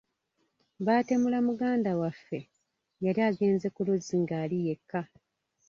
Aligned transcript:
Baatemula 0.85 1.39
muganda 1.47 1.91
waffe 2.01 2.39
yali 3.05 3.21
agenze 3.29 3.67
ku 3.75 3.81
luzzi 3.87 4.15
ng’ali 4.23 4.57
yekka. 4.67 5.01